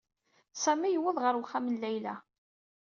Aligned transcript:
Sami 0.63 0.89
yewweḍ 0.91 1.17
ɣer 1.21 1.33
uxxam 1.41 1.65
n 1.69 1.79
Layla. 1.81 2.15